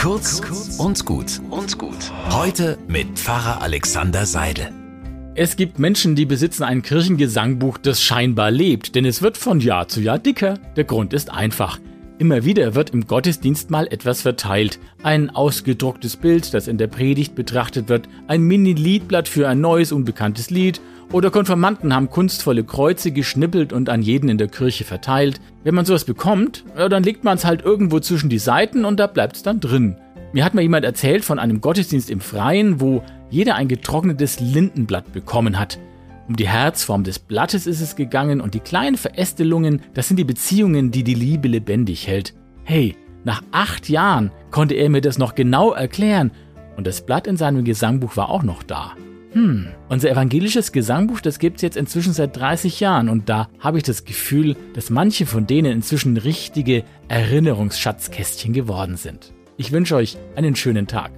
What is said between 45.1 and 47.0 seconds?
noch genau erklären und